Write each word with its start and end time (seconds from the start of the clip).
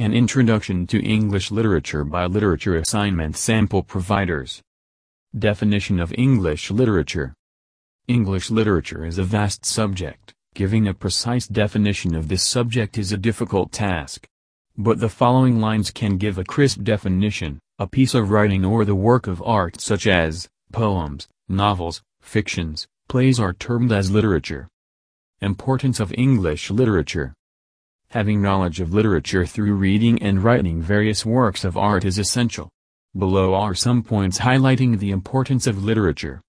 An 0.00 0.14
Introduction 0.14 0.86
to 0.86 1.02
English 1.02 1.50
Literature 1.50 2.04
by 2.04 2.26
Literature 2.26 2.76
Assignment 2.76 3.36
Sample 3.36 3.82
Providers. 3.82 4.62
Definition 5.36 5.98
of 5.98 6.14
English 6.16 6.70
Literature 6.70 7.34
English 8.06 8.48
literature 8.48 9.04
is 9.04 9.18
a 9.18 9.24
vast 9.24 9.66
subject, 9.66 10.32
giving 10.54 10.86
a 10.86 10.94
precise 10.94 11.48
definition 11.48 12.14
of 12.14 12.28
this 12.28 12.44
subject 12.44 12.96
is 12.96 13.10
a 13.10 13.16
difficult 13.16 13.72
task. 13.72 14.24
But 14.76 15.00
the 15.00 15.08
following 15.08 15.60
lines 15.60 15.90
can 15.90 16.16
give 16.16 16.38
a 16.38 16.44
crisp 16.44 16.84
definition, 16.84 17.58
a 17.80 17.88
piece 17.88 18.14
of 18.14 18.30
writing 18.30 18.64
or 18.64 18.84
the 18.84 18.94
work 18.94 19.26
of 19.26 19.42
art 19.42 19.80
such 19.80 20.06
as, 20.06 20.48
poems, 20.70 21.26
novels, 21.48 22.02
fictions, 22.20 22.86
plays 23.08 23.40
are 23.40 23.52
termed 23.52 23.90
as 23.90 24.12
literature. 24.12 24.68
Importance 25.40 25.98
of 25.98 26.14
English 26.16 26.70
literature 26.70 27.34
Having 28.12 28.40
knowledge 28.40 28.80
of 28.80 28.94
literature 28.94 29.44
through 29.44 29.74
reading 29.74 30.22
and 30.22 30.42
writing 30.42 30.80
various 30.80 31.26
works 31.26 31.62
of 31.62 31.76
art 31.76 32.06
is 32.06 32.18
essential. 32.18 32.70
Below 33.14 33.52
are 33.52 33.74
some 33.74 34.02
points 34.02 34.38
highlighting 34.38 34.98
the 34.98 35.10
importance 35.10 35.66
of 35.66 35.84
literature. 35.84 36.40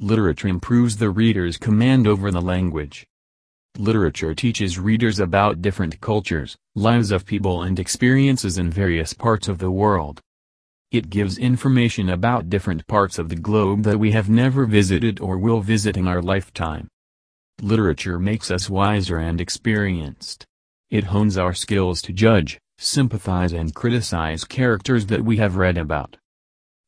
Literature 0.00 0.46
improves 0.46 0.98
the 0.98 1.10
reader's 1.10 1.56
command 1.56 2.06
over 2.06 2.30
the 2.30 2.40
language. 2.40 3.04
Literature 3.76 4.36
teaches 4.36 4.78
readers 4.78 5.18
about 5.18 5.60
different 5.60 6.00
cultures, 6.00 6.56
lives 6.76 7.10
of 7.10 7.26
people 7.26 7.62
and 7.62 7.80
experiences 7.80 8.56
in 8.56 8.70
various 8.70 9.12
parts 9.12 9.48
of 9.48 9.58
the 9.58 9.72
world. 9.72 10.20
It 10.92 11.10
gives 11.10 11.38
information 11.38 12.08
about 12.08 12.48
different 12.48 12.86
parts 12.86 13.18
of 13.18 13.30
the 13.30 13.34
globe 13.34 13.82
that 13.82 13.98
we 13.98 14.12
have 14.12 14.28
never 14.28 14.64
visited 14.64 15.18
or 15.18 15.38
will 15.38 15.60
visit 15.60 15.96
in 15.96 16.06
our 16.06 16.22
lifetime. 16.22 16.86
Literature 17.60 18.20
makes 18.20 18.48
us 18.48 18.70
wiser 18.70 19.18
and 19.18 19.40
experienced. 19.40 20.46
It 20.90 21.04
hones 21.04 21.38
our 21.38 21.54
skills 21.54 22.02
to 22.02 22.12
judge, 22.12 22.58
sympathize 22.78 23.52
and 23.52 23.74
criticize 23.74 24.44
characters 24.44 25.06
that 25.06 25.24
we 25.24 25.38
have 25.38 25.56
read 25.56 25.78
about. 25.78 26.16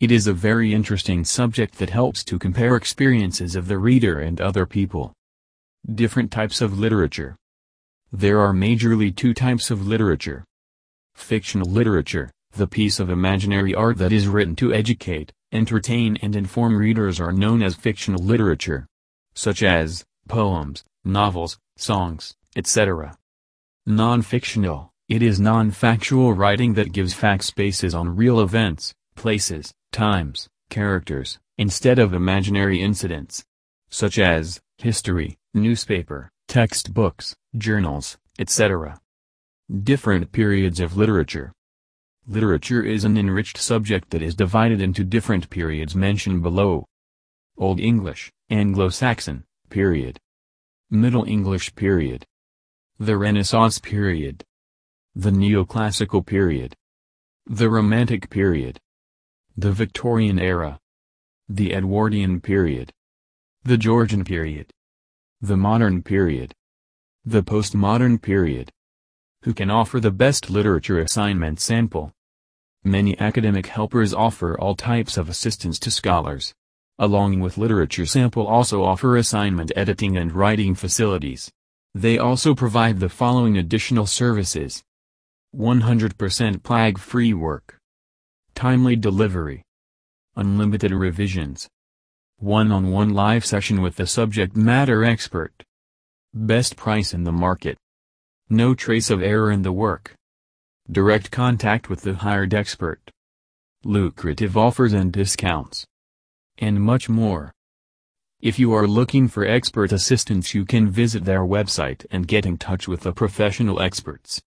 It 0.00 0.10
is 0.10 0.26
a 0.26 0.32
very 0.32 0.72
interesting 0.72 1.24
subject 1.24 1.76
that 1.78 1.90
helps 1.90 2.24
to 2.24 2.38
compare 2.38 2.76
experiences 2.76 3.54
of 3.54 3.68
the 3.68 3.78
reader 3.78 4.18
and 4.18 4.40
other 4.40 4.64
people. 4.64 5.12
Different 5.94 6.30
types 6.30 6.60
of 6.60 6.78
literature. 6.78 7.36
There 8.10 8.40
are 8.40 8.54
majorly 8.54 9.14
two 9.14 9.34
types 9.34 9.70
of 9.70 9.86
literature. 9.86 10.44
Fictional 11.14 11.70
literature, 11.70 12.30
the 12.52 12.66
piece 12.66 12.98
of 12.98 13.10
imaginary 13.10 13.74
art 13.74 13.98
that 13.98 14.12
is 14.12 14.26
written 14.26 14.56
to 14.56 14.72
educate, 14.72 15.32
entertain 15.52 16.16
and 16.22 16.34
inform 16.34 16.76
readers 16.76 17.20
are 17.20 17.32
known 17.32 17.62
as 17.62 17.74
fictional 17.74 18.24
literature. 18.24 18.86
Such 19.34 19.62
as, 19.62 20.04
poems, 20.28 20.84
novels, 21.04 21.58
songs, 21.76 22.34
etc. 22.56 23.16
Non-fictional, 23.86 24.92
it 25.08 25.22
is 25.22 25.40
non-factual 25.40 26.34
writing 26.34 26.74
that 26.74 26.92
gives 26.92 27.14
fact 27.14 27.56
bases 27.56 27.94
on 27.94 28.14
real 28.14 28.38
events, 28.40 28.94
places, 29.16 29.72
times, 29.90 30.48
characters, 30.68 31.38
instead 31.56 31.98
of 31.98 32.12
imaginary 32.12 32.82
incidents. 32.82 33.42
Such 33.88 34.18
as, 34.18 34.60
history, 34.76 35.38
newspaper, 35.54 36.30
textbooks, 36.46 37.34
journals, 37.56 38.18
etc. 38.38 39.00
Different 39.82 40.30
periods 40.30 40.78
of 40.78 40.98
literature. 40.98 41.50
Literature 42.28 42.82
is 42.82 43.04
an 43.04 43.16
enriched 43.16 43.56
subject 43.56 44.10
that 44.10 44.22
is 44.22 44.34
divided 44.34 44.82
into 44.82 45.04
different 45.04 45.48
periods 45.48 45.96
mentioned 45.96 46.42
below. 46.42 46.84
Old 47.56 47.80
English, 47.80 48.30
Anglo-Saxon, 48.50 49.44
period. 49.70 50.18
Middle 50.90 51.24
English 51.24 51.74
period 51.74 52.26
the 53.02 53.16
Renaissance 53.16 53.78
period, 53.78 54.44
the 55.14 55.30
Neoclassical 55.30 56.26
period, 56.26 56.76
the 57.46 57.70
Romantic 57.70 58.28
period, 58.28 58.78
the 59.56 59.72
Victorian 59.72 60.38
era, 60.38 60.78
the 61.48 61.72
Edwardian 61.72 62.42
period, 62.42 62.92
the 63.64 63.78
Georgian 63.78 64.22
period, 64.22 64.70
the 65.40 65.56
Modern 65.56 66.02
period, 66.02 66.52
the 67.24 67.42
Postmodern 67.42 68.20
period. 68.20 68.70
Who 69.44 69.54
can 69.54 69.70
offer 69.70 69.98
the 69.98 70.10
best 70.10 70.50
literature 70.50 70.98
assignment 70.98 71.58
sample? 71.58 72.12
Many 72.84 73.18
academic 73.18 73.68
helpers 73.68 74.12
offer 74.12 74.60
all 74.60 74.74
types 74.74 75.16
of 75.16 75.30
assistance 75.30 75.78
to 75.78 75.90
scholars. 75.90 76.52
Along 76.98 77.40
with 77.40 77.56
literature 77.56 78.04
sample 78.04 78.46
also 78.46 78.84
offer 78.84 79.16
assignment 79.16 79.72
editing 79.74 80.18
and 80.18 80.34
writing 80.34 80.74
facilities. 80.74 81.50
They 81.94 82.18
also 82.18 82.54
provide 82.54 83.00
the 83.00 83.08
following 83.08 83.58
additional 83.58 84.06
services. 84.06 84.82
100% 85.56 86.62
plague-free 86.62 87.34
work. 87.34 87.78
Timely 88.54 88.94
delivery. 88.94 89.62
Unlimited 90.36 90.92
revisions. 90.92 91.68
One-on-one 92.38 93.08
-on 93.08 93.12
-one 93.12 93.14
live 93.14 93.44
session 93.44 93.82
with 93.82 93.96
the 93.96 94.06
subject 94.06 94.56
matter 94.56 95.04
expert. 95.04 95.64
Best 96.32 96.76
price 96.76 97.12
in 97.12 97.24
the 97.24 97.32
market. 97.32 97.76
No 98.48 98.74
trace 98.74 99.10
of 99.10 99.20
error 99.20 99.50
in 99.50 99.62
the 99.62 99.72
work. 99.72 100.14
Direct 100.90 101.32
contact 101.32 101.90
with 101.90 102.02
the 102.02 102.14
hired 102.14 102.54
expert. 102.54 103.10
Lucrative 103.84 104.56
offers 104.56 104.92
and 104.92 105.12
discounts. 105.12 105.84
And 106.58 106.80
much 106.80 107.08
more. 107.08 107.52
If 108.42 108.58
you 108.58 108.72
are 108.72 108.86
looking 108.86 109.28
for 109.28 109.44
expert 109.44 109.92
assistance 109.92 110.54
you 110.54 110.64
can 110.64 110.88
visit 110.88 111.26
their 111.26 111.42
website 111.42 112.06
and 112.10 112.26
get 112.26 112.46
in 112.46 112.56
touch 112.56 112.88
with 112.88 113.00
the 113.00 113.12
professional 113.12 113.82
experts. 113.82 114.40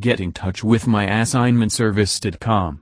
Get 0.00 0.18
in 0.20 0.32
touch 0.32 0.64
with 0.64 0.86
myassignmentservice.com. 0.86 2.74